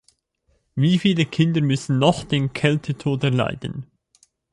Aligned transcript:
Wie 0.73 0.97
viele 0.97 1.27
Kinder 1.27 1.61
müssen 1.61 1.99
noch 1.99 2.23
den 2.23 2.53
Kältetod 2.53 3.23
erleiden? 3.23 3.85